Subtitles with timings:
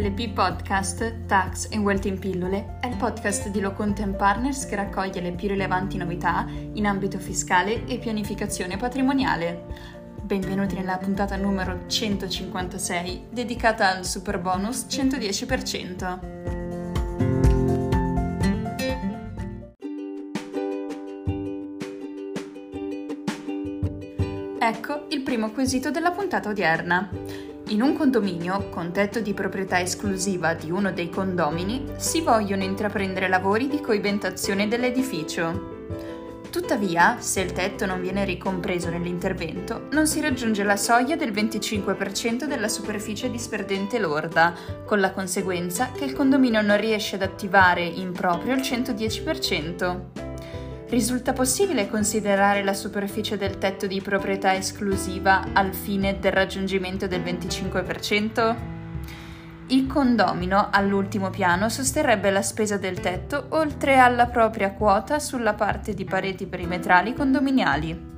[0.00, 5.20] LP Podcast Tax and Wealth in Pillole è il podcast di Locontent Partners che raccoglie
[5.20, 9.66] le più rilevanti novità in ambito fiscale e pianificazione patrimoniale.
[10.22, 16.38] Benvenuti nella puntata numero 156 dedicata al super bonus 110%.
[24.62, 27.49] Ecco il primo quesito della puntata odierna.
[27.70, 33.28] In un condominio con tetto di proprietà esclusiva di uno dei condomini si vogliono intraprendere
[33.28, 35.78] lavori di coibentazione dell'edificio.
[36.50, 42.44] Tuttavia, se il tetto non viene ricompreso nell'intervento, non si raggiunge la soglia del 25%
[42.46, 44.52] della superficie disperdente lorda,
[44.84, 50.29] con la conseguenza che il condominio non riesce ad attivare in proprio il 110%.
[50.90, 57.22] Risulta possibile considerare la superficie del tetto di proprietà esclusiva al fine del raggiungimento del
[57.22, 58.79] 25%?
[59.70, 65.94] Il condomino all'ultimo piano sosterrebbe la spesa del tetto oltre alla propria quota sulla parte
[65.94, 68.08] di pareti perimetrali condominiali.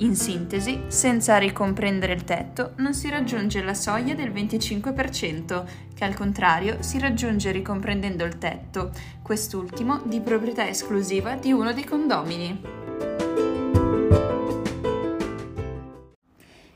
[0.00, 6.14] In sintesi, senza ricomprendere il tetto non si raggiunge la soglia del 25%, che al
[6.14, 8.90] contrario si raggiunge ricomprendendo il tetto,
[9.22, 12.77] quest'ultimo di proprietà esclusiva di uno dei condomini.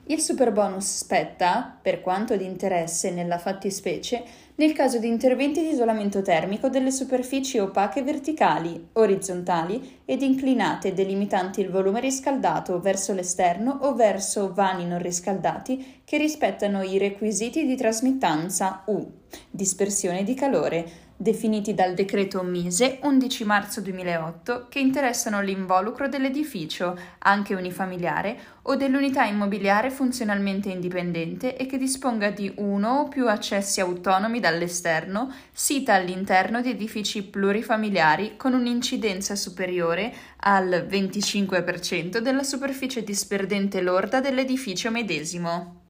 [0.07, 4.25] Il superbonus spetta, per quanto di interesse nella fattispecie,
[4.57, 11.61] nel caso di interventi di isolamento termico delle superfici opache verticali, orizzontali ed inclinate delimitanti
[11.61, 17.77] il volume riscaldato verso l'esterno o verso vani non riscaldati che rispettano i requisiti di
[17.77, 19.09] trasmittanza U,
[19.51, 27.55] dispersione di calore, definiti dal decreto Mise 11 marzo 2008 che interessano l'involucro dell'edificio, anche
[27.55, 34.41] unifamiliare, o dell'unità immobiliare funzionalmente indipendente e che disponga di uno o più accessi autonomi
[34.41, 44.21] dall'esterno, sita all'interno di edifici plurifamiliari con un'incidenza superiore al 25% della superficie disperdente lorda
[44.21, 45.82] dell'edificio medesimo.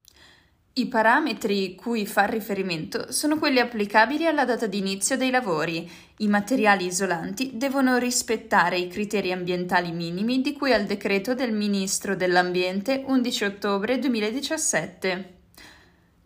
[0.74, 5.86] I parametri cui fa riferimento sono quelli applicabili alla data di inizio dei lavori.
[6.16, 12.16] I materiali isolanti devono rispettare i criteri ambientali minimi di cui al decreto del Ministro
[12.16, 15.40] dell'Ambiente 11 ottobre 2017.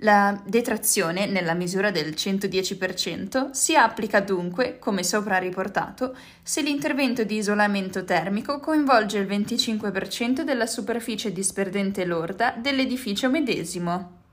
[0.01, 6.15] La detrazione, nella misura del 110%, si applica dunque, come sopra riportato,
[6.45, 14.25] se l'intervento di isolamento termico coinvolge il 25% della superficie disperdente lorda dell'edificio medesimo.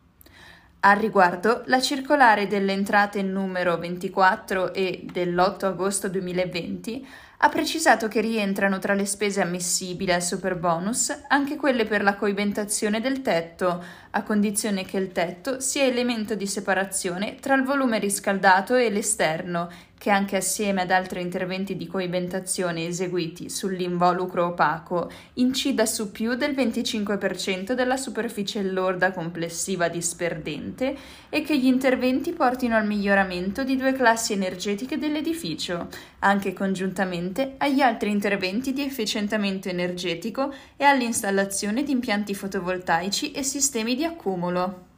[0.86, 7.08] Al riguardo, la circolare delle entrate numero 24 e dell'8 agosto 2020
[7.38, 13.00] ha precisato che rientrano tra le spese ammissibili al superbonus anche quelle per la coibentazione
[13.00, 13.82] del tetto,
[14.16, 19.70] a condizione che il tetto sia elemento di separazione tra il volume riscaldato e l'esterno
[20.04, 26.52] che anche assieme ad altri interventi di coibentazione eseguiti sull'involucro opaco incida su più del
[26.52, 30.94] 25% della superficie lorda complessiva disperdente
[31.30, 35.88] e che gli interventi portino al miglioramento di due classi energetiche dell'edificio,
[36.20, 43.96] anche congiuntamente agli altri interventi di efficientamento energetico e all'installazione di impianti fotovoltaici e sistemi
[43.96, 44.92] di accumulo.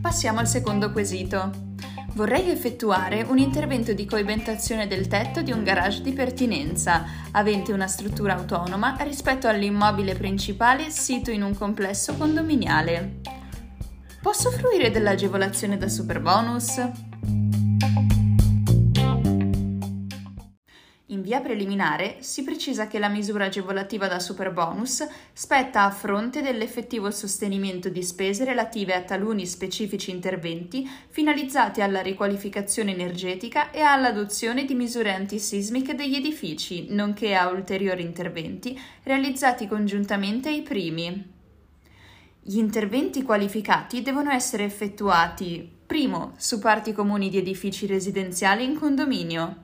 [0.00, 1.66] Passiamo al secondo quesito.
[2.14, 7.86] Vorrei effettuare un intervento di coibentazione del tetto di un garage di pertinenza, avente una
[7.86, 13.20] struttura autonoma rispetto all'immobile principale sito in un complesso condominiale.
[14.20, 17.07] Posso fruire dell'agevolazione da superbonus?
[21.28, 27.90] Via preliminare si precisa che la misura agevolativa da superbonus spetta a fronte dell'effettivo sostenimento
[27.90, 35.12] di spese relative a taluni specifici interventi finalizzati alla riqualificazione energetica e all'adozione di misure
[35.12, 41.36] antisismiche degli edifici, nonché a ulteriori interventi realizzati congiuntamente ai primi.
[42.40, 49.56] Gli interventi qualificati devono essere effettuati primo su parti comuni di edifici residenziali in condominio,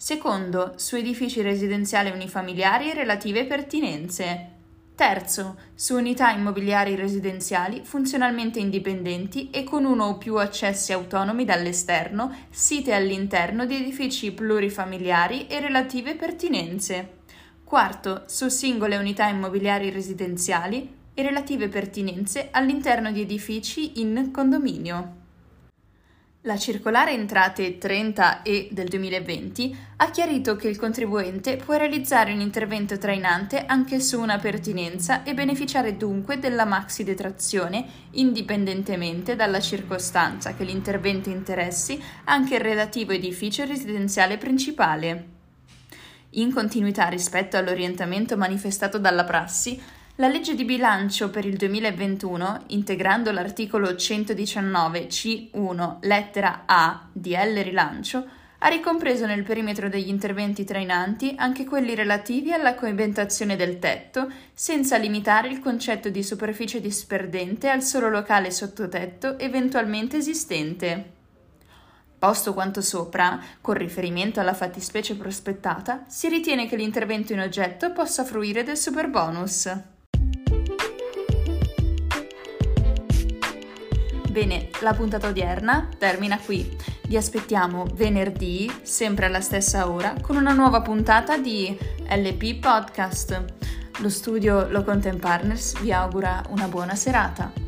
[0.00, 4.50] Secondo, su edifici residenziali unifamiliari e relative pertinenze.
[4.94, 12.32] Terzo, su unità immobiliari residenziali funzionalmente indipendenti e con uno o più accessi autonomi dall'esterno,
[12.48, 17.16] site all'interno di edifici plurifamiliari e relative pertinenze.
[17.64, 25.17] Quarto, su singole unità immobiliari residenziali e relative pertinenze all'interno di edifici in condominio.
[26.48, 32.40] La circolare entrate 30 e del 2020 ha chiarito che il contribuente può realizzare un
[32.40, 40.54] intervento trainante anche su una pertinenza e beneficiare dunque della maxi detrazione indipendentemente dalla circostanza
[40.54, 45.26] che l'intervento interessi anche il relativo edificio residenziale principale.
[46.30, 49.78] In continuità rispetto all'orientamento manifestato dalla prassi,
[50.20, 57.62] la legge di bilancio per il 2021, integrando l'articolo 119 C1 lettera A di L
[57.62, 58.26] rilancio,
[58.58, 64.96] ha ricompreso nel perimetro degli interventi trainanti anche quelli relativi alla coibentazione del tetto, senza
[64.96, 71.12] limitare il concetto di superficie disperdente al solo locale sottotetto eventualmente esistente.
[72.18, 78.24] Posto quanto sopra, con riferimento alla fattispecie prospettata, si ritiene che l'intervento in oggetto possa
[78.24, 79.96] fruire del superbonus.
[84.38, 86.76] Bene, la puntata odierna termina qui.
[87.08, 91.76] Vi aspettiamo venerdì, sempre alla stessa ora, con una nuova puntata di
[92.08, 93.44] LP Podcast.
[93.98, 97.67] Lo studio Lo Content Partners vi augura una buona serata.